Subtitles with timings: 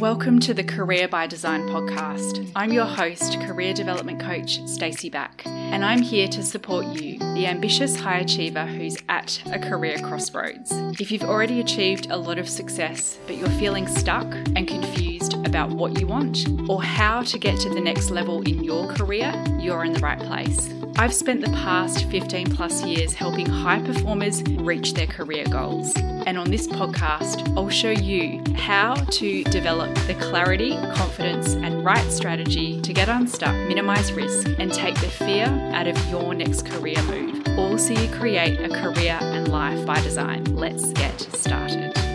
[0.00, 2.50] Welcome to the Career by Design podcast.
[2.56, 7.46] I'm your host, career development coach Stacey Back, and I'm here to support you, the
[7.46, 10.72] ambitious high achiever who's at a career crossroads.
[11.00, 14.26] If you've already achieved a lot of success, but you're feeling stuck
[14.56, 15.13] and confused
[15.46, 19.32] about what you want or how to get to the next level in your career,
[19.58, 20.72] you're in the right place.
[20.96, 25.92] I've spent the past 15 plus years helping high performers reach their career goals.
[25.96, 32.10] And on this podcast, I'll show you how to develop the clarity, confidence, and right
[32.12, 37.02] strategy to get unstuck, minimize risk, and take the fear out of your next career
[37.02, 37.42] move.
[37.58, 40.44] All so you create a career and life by design.
[40.54, 42.13] Let's get started.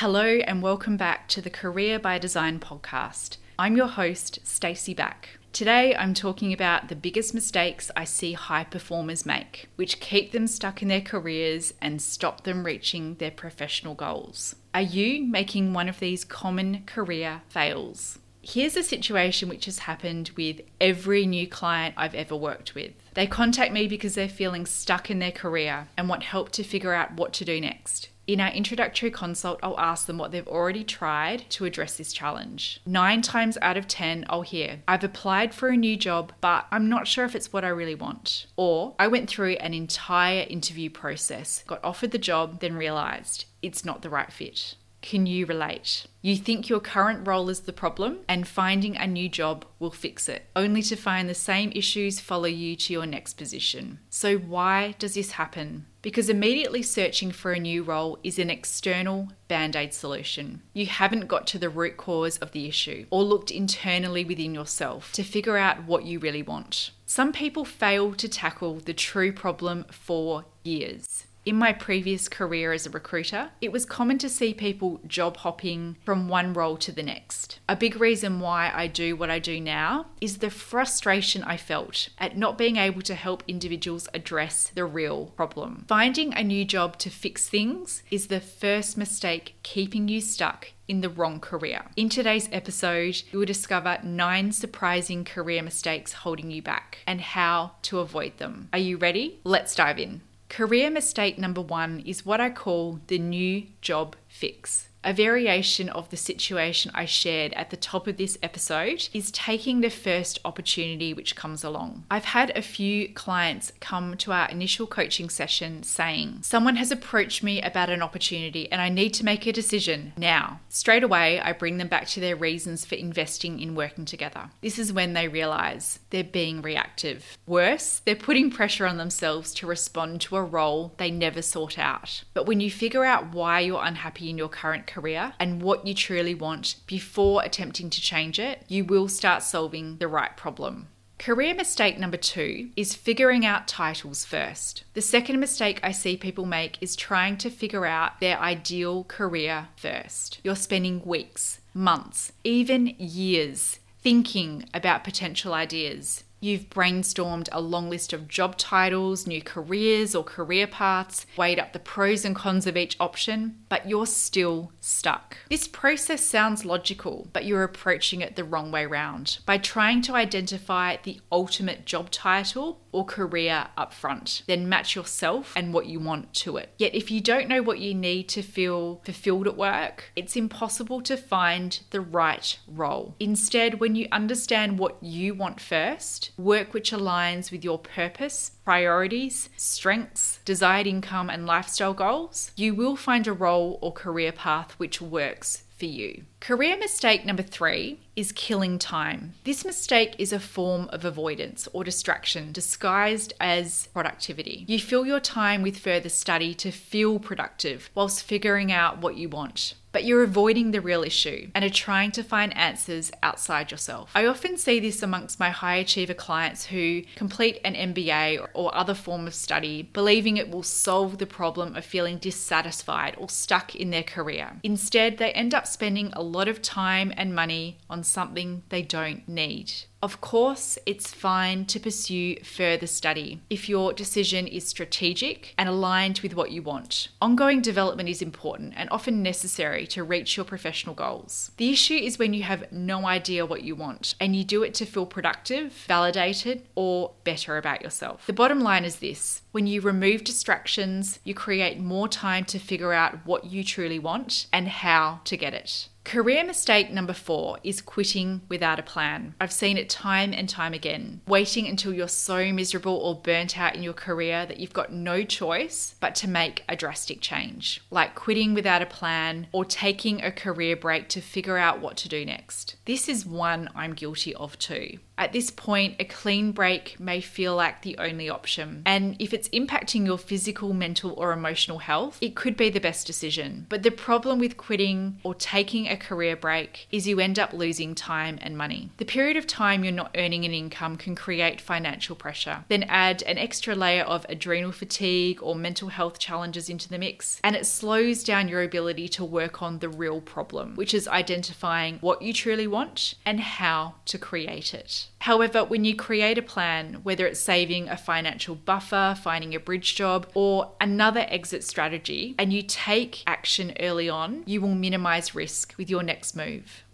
[0.00, 3.36] Hello, and welcome back to the Career by Design podcast.
[3.58, 5.28] I'm your host, Stacey Back.
[5.52, 10.46] Today, I'm talking about the biggest mistakes I see high performers make, which keep them
[10.46, 14.54] stuck in their careers and stop them reaching their professional goals.
[14.72, 18.18] Are you making one of these common career fails?
[18.40, 22.92] Here's a situation which has happened with every new client I've ever worked with.
[23.12, 26.94] They contact me because they're feeling stuck in their career and want help to figure
[26.94, 28.08] out what to do next.
[28.30, 32.80] In our introductory consult, I'll ask them what they've already tried to address this challenge.
[32.86, 36.88] Nine times out of 10, I'll hear, I've applied for a new job, but I'm
[36.88, 38.46] not sure if it's what I really want.
[38.54, 43.84] Or I went through an entire interview process, got offered the job, then realized it's
[43.84, 44.76] not the right fit.
[45.02, 46.06] Can you relate?
[46.20, 50.28] You think your current role is the problem, and finding a new job will fix
[50.28, 54.00] it, only to find the same issues follow you to your next position.
[54.10, 55.86] So, why does this happen?
[56.02, 60.62] Because immediately searching for a new role is an external band aid solution.
[60.74, 65.12] You haven't got to the root cause of the issue or looked internally within yourself
[65.12, 66.90] to figure out what you really want.
[67.06, 71.26] Some people fail to tackle the true problem for years.
[71.46, 75.96] In my previous career as a recruiter, it was common to see people job hopping
[76.04, 77.60] from one role to the next.
[77.66, 82.10] A big reason why I do what I do now is the frustration I felt
[82.18, 85.86] at not being able to help individuals address the real problem.
[85.88, 91.00] Finding a new job to fix things is the first mistake keeping you stuck in
[91.00, 91.86] the wrong career.
[91.96, 97.72] In today's episode, you will discover nine surprising career mistakes holding you back and how
[97.82, 98.68] to avoid them.
[98.74, 99.40] Are you ready?
[99.44, 100.20] Let's dive in.
[100.50, 106.10] Career mistake number one is what I call the new job fix a variation of
[106.10, 111.14] the situation I shared at the top of this episode is taking the first opportunity
[111.14, 112.04] which comes along.
[112.10, 117.42] I've had a few clients come to our initial coaching session saying, Someone has approached
[117.42, 120.60] me about an opportunity and I need to make a decision now.
[120.68, 124.50] Straight away, I bring them back to their reasons for investing in working together.
[124.60, 127.38] This is when they realize they're being reactive.
[127.46, 132.24] Worse, they're putting pressure on themselves to respond to a role they never sought out.
[132.34, 135.94] But when you figure out why you're unhappy in your current career and what you
[135.94, 140.88] truly want before attempting to change it, you will start solving the right problem.
[141.20, 144.84] Career mistake number two is figuring out titles first.
[144.94, 149.68] The second mistake I see people make is trying to figure out their ideal career
[149.76, 150.40] first.
[150.42, 156.24] You're spending weeks, months, even years thinking about potential ideas.
[156.40, 161.74] You've brainstormed a long list of job titles, new careers or career paths, weighed up
[161.74, 165.36] the pros and cons of each option, but you're still stuck.
[165.50, 170.14] This process sounds logical, but you're approaching it the wrong way round by trying to
[170.14, 176.00] identify the ultimate job title or career up front, then match yourself and what you
[176.00, 176.70] want to it.
[176.78, 181.00] Yet, if you don't know what you need to feel fulfilled at work, it's impossible
[181.02, 183.14] to find the right role.
[183.20, 189.48] Instead, when you understand what you want first, work which aligns with your purpose, priorities,
[189.56, 195.00] strengths, desired income, and lifestyle goals, you will find a role or career path which
[195.00, 196.24] works for you.
[196.40, 199.34] Career mistake number three is killing time.
[199.44, 204.64] This mistake is a form of avoidance or distraction disguised as productivity.
[204.66, 209.28] You fill your time with further study to feel productive whilst figuring out what you
[209.28, 214.10] want but you're avoiding the real issue and are trying to find answers outside yourself.
[214.14, 218.94] I often see this amongst my high achiever clients who complete an MBA or other
[218.94, 223.90] form of study, believing it will solve the problem of feeling dissatisfied or stuck in
[223.90, 224.60] their career.
[224.62, 229.28] Instead, they end up spending a lot of time and money on something they don't
[229.28, 229.72] need.
[230.02, 236.20] Of course, it's fine to pursue further study if your decision is strategic and aligned
[236.20, 237.08] with what you want.
[237.20, 241.50] Ongoing development is important and often necessary to reach your professional goals.
[241.58, 244.72] The issue is when you have no idea what you want and you do it
[244.74, 248.26] to feel productive, validated, or better about yourself.
[248.26, 252.94] The bottom line is this when you remove distractions, you create more time to figure
[252.94, 255.89] out what you truly want and how to get it.
[256.04, 259.34] Career mistake number four is quitting without a plan.
[259.40, 261.20] I've seen it time and time again.
[261.28, 265.22] Waiting until you're so miserable or burnt out in your career that you've got no
[265.22, 270.32] choice but to make a drastic change, like quitting without a plan or taking a
[270.32, 272.76] career break to figure out what to do next.
[272.86, 274.98] This is one I'm guilty of too.
[275.20, 278.82] At this point, a clean break may feel like the only option.
[278.86, 283.06] And if it's impacting your physical, mental, or emotional health, it could be the best
[283.06, 283.66] decision.
[283.68, 287.94] But the problem with quitting or taking a career break is you end up losing
[287.94, 288.92] time and money.
[288.96, 292.64] The period of time you're not earning an income can create financial pressure.
[292.68, 297.40] Then add an extra layer of adrenal fatigue or mental health challenges into the mix,
[297.44, 301.98] and it slows down your ability to work on the real problem, which is identifying
[301.98, 305.08] what you truly want and how to create it.
[305.18, 309.94] However, when you create a plan, whether it's saving a financial buffer, finding a bridge
[309.94, 315.74] job, or another exit strategy, and you take action early on, you will minimize risk
[315.76, 316.84] with your next move.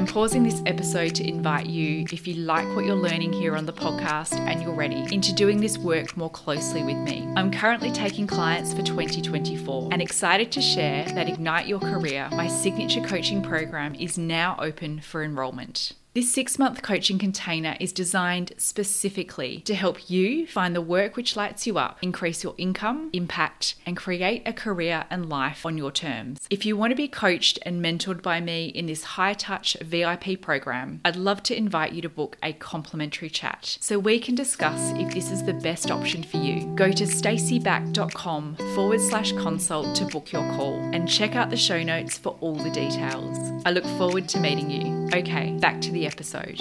[0.00, 3.66] I'm pausing this episode to invite you, if you like what you're learning here on
[3.66, 7.28] the podcast and you're ready, into doing this work more closely with me.
[7.36, 12.46] I'm currently taking clients for 2024 and excited to share that Ignite Your Career, my
[12.46, 15.92] signature coaching program, is now open for enrolment.
[16.12, 21.36] This six month coaching container is designed specifically to help you find the work which
[21.36, 25.92] lights you up, increase your income, impact, and create a career and life on your
[25.92, 26.40] terms.
[26.50, 30.40] If you want to be coached and mentored by me in this high touch VIP
[30.40, 34.90] program, I'd love to invite you to book a complimentary chat so we can discuss
[34.96, 36.66] if this is the best option for you.
[36.74, 41.84] Go to staceyback.com forward slash consult to book your call and check out the show
[41.84, 43.49] notes for all the details.
[43.64, 45.08] I look forward to meeting you.
[45.12, 46.58] Okay, back to the episode.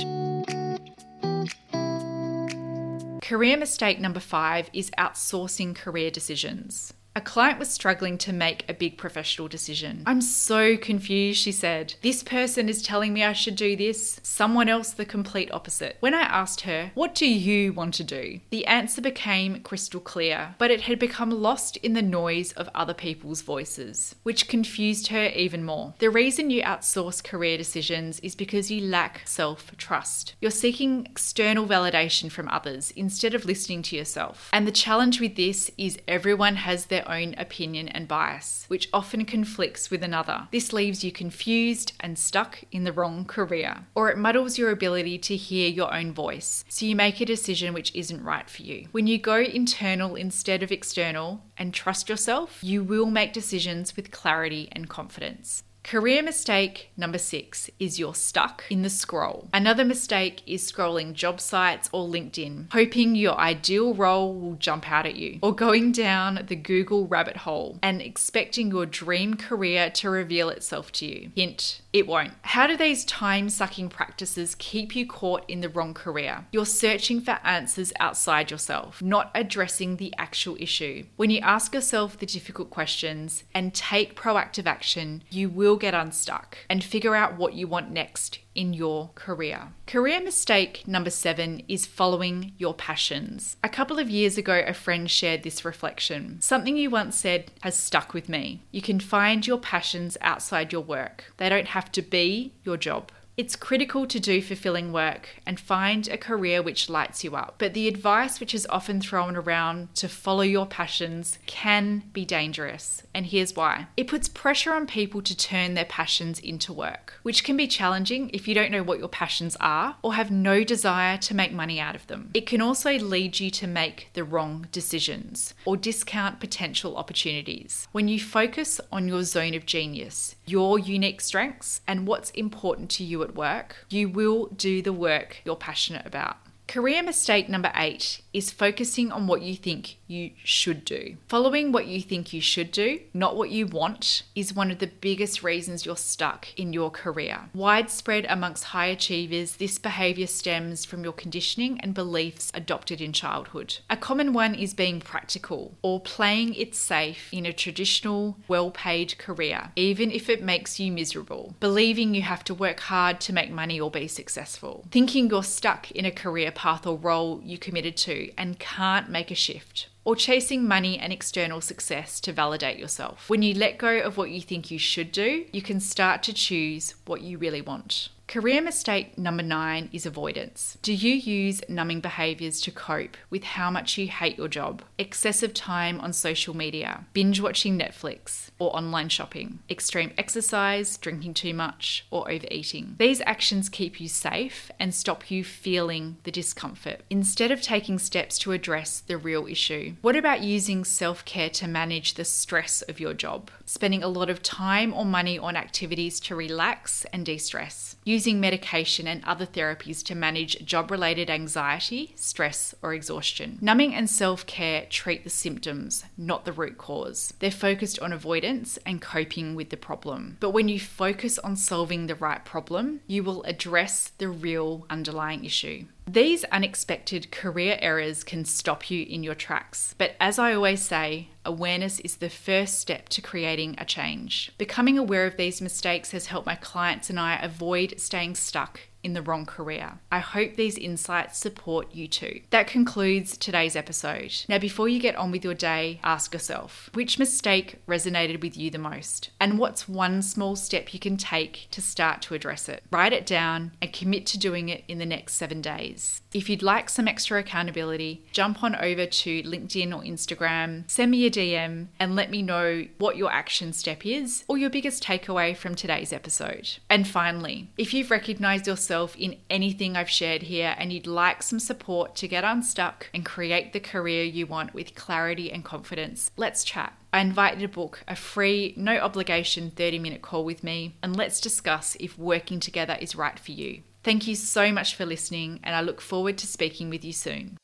[3.22, 6.94] Career mistake number five is outsourcing career decisions.
[7.16, 10.04] A client was struggling to make a big professional decision.
[10.06, 11.96] I'm so confused, she said.
[12.02, 15.98] This person is telling me I should do this, someone else the complete opposite.
[16.02, 18.40] When I asked her, What do you want to do?
[18.52, 22.94] the answer became crystal clear, but it had become lost in the noise of other
[22.94, 25.96] people's voices, which confused her even more.
[26.00, 30.36] The reason you outsource career decisions is because you lack self trust.
[30.42, 34.50] You're seeking external validation from others instead of listening to yourself.
[34.54, 39.26] And the challenge with this is everyone has their own opinion and bias, which often
[39.26, 40.48] conflicts with another.
[40.52, 45.18] This leaves you confused and stuck in the wrong career, or it muddles your ability
[45.20, 48.88] to hear your own voice, so you make a decision which isn't right for you.
[48.92, 54.12] When you go internal instead of external and trust yourself, you will make decisions with
[54.12, 55.64] clarity and confidence.
[55.90, 59.50] Career mistake number six is you're stuck in the scroll.
[59.52, 65.08] Another mistake is scrolling job sites or LinkedIn, hoping your ideal role will jump out
[65.08, 70.12] at you, or going down the Google rabbit hole and expecting your dream career to
[70.12, 71.32] reveal itself to you.
[71.36, 72.34] Hint, it won't.
[72.44, 76.46] How do these time sucking practices keep you caught in the wrong career?
[76.52, 81.06] You're searching for answers outside yourself, not addressing the actual issue.
[81.16, 86.58] When you ask yourself the difficult questions and take proactive action, you will get unstuck
[86.70, 89.70] and figure out what you want next in your career.
[89.88, 93.56] Career mistake number seven is following your passions.
[93.64, 96.42] A couple of years ago, a friend shared this reflection.
[96.42, 98.62] Something you once said has stuck with me.
[98.72, 103.12] You can find your passions outside your work, they don't have to be your job.
[103.40, 107.56] It's critical to do fulfilling work and find a career which lights you up.
[107.58, 113.02] But the advice which is often thrown around to follow your passions can be dangerous.
[113.14, 117.46] And here's why it puts pressure on people to turn their passions into work, which
[117.46, 121.18] can be challenging if you don't know what your passions are or have no desire
[121.20, 122.32] to make money out of them.
[122.34, 127.88] It can also lead you to make the wrong decisions or discount potential opportunities.
[127.94, 133.04] When you focus on your zone of genius, your unique strengths, and what's important to
[133.04, 136.38] you at work, you will do the work you're passionate about.
[136.70, 141.18] Career mistake number eight is focusing on what you think you should do.
[141.28, 144.86] Following what you think you should do, not what you want, is one of the
[144.86, 147.50] biggest reasons you're stuck in your career.
[147.56, 153.78] Widespread amongst high achievers, this behavior stems from your conditioning and beliefs adopted in childhood.
[153.90, 159.18] A common one is being practical or playing it safe in a traditional, well paid
[159.18, 161.56] career, even if it makes you miserable.
[161.60, 164.86] Believing you have to work hard to make money or be successful.
[164.92, 169.32] Thinking you're stuck in a career path or role you committed to and can't make
[169.32, 173.30] a shift or chasing money and external success to validate yourself.
[173.30, 176.34] When you let go of what you think you should do, you can start to
[176.34, 178.10] choose what you really want.
[178.30, 180.78] Career mistake number nine is avoidance.
[180.84, 184.84] Do you use numbing behaviors to cope with how much you hate your job?
[185.00, 191.56] Excessive time on social media, binge watching Netflix, or online shopping, extreme exercise, drinking too
[191.56, 192.98] much, or overeating.
[193.00, 198.38] These actions keep you safe and stop you feeling the discomfort instead of taking steps
[198.40, 199.96] to address the real issue.
[200.04, 203.50] What about using self care to manage the stress of your job?
[203.66, 208.42] Spending a lot of time or money on activities to relax and de stress using
[208.42, 213.58] medication and other therapies to manage job related anxiety, stress, or exhaustion.
[213.62, 217.34] Numbing and self care treat the symptoms, not the root cause.
[217.40, 220.36] They're focused on avoidance and coping with the problem.
[220.42, 225.46] But when you focus on solving the right problem, you will address the real underlying
[225.46, 225.86] issue.
[226.12, 229.94] These unexpected career errors can stop you in your tracks.
[230.00, 234.52] But as I always say, awareness is the first step to creating a change.
[234.58, 239.14] Becoming aware of these mistakes has helped my clients and I avoid staying stuck in
[239.14, 240.00] the wrong career.
[240.12, 242.42] I hope these insights support you too.
[242.50, 244.34] That concludes today's episode.
[244.48, 248.70] Now, before you get on with your day, ask yourself which mistake resonated with you
[248.70, 249.32] the most?
[249.40, 252.84] And what's one small step you can take to start to address it?
[252.92, 256.22] Write it down and commit to doing it in the next seven days.
[256.32, 261.26] If you'd like some extra accountability, jump on over to LinkedIn or Instagram, send me
[261.26, 265.58] a DM, and let me know what your action step is or your biggest takeaway
[265.58, 266.78] from today's episode.
[266.88, 271.60] And finally, if you've recognized yourself in anything I've shared here and you'd like some
[271.60, 276.64] support to get unstuck and create the career you want with clarity and confidence, let's
[276.64, 276.94] chat.
[277.12, 281.16] I invite you to book a free, no obligation 30 minute call with me and
[281.16, 283.82] let's discuss if working together is right for you.
[284.04, 287.58] Thank you so much for listening, and I look forward to speaking with you soon.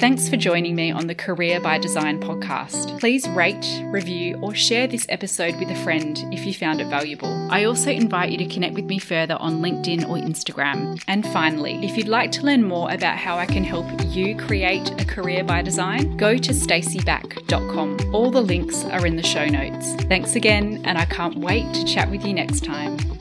[0.00, 2.98] Thanks for joining me on the Career by Design podcast.
[2.98, 7.48] Please rate, review, or share this episode with a friend if you found it valuable.
[7.50, 11.02] I also invite you to connect with me further on LinkedIn or Instagram.
[11.06, 14.90] And finally, if you'd like to learn more about how I can help you create
[14.98, 18.14] a career by design, go to staceyback.com.
[18.14, 19.92] All the links are in the show notes.
[20.04, 23.19] Thanks again, and I can't wait to chat with you next time.